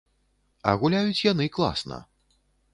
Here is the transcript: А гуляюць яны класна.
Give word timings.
А 0.71 0.75
гуляюць 0.85 1.25
яны 1.31 1.45
класна. 1.61 2.03